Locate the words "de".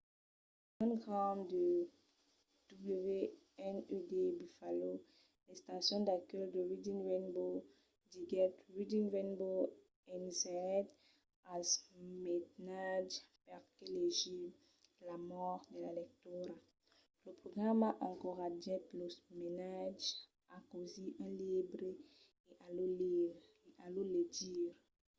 2.81-2.99, 6.53-6.61, 15.71-15.77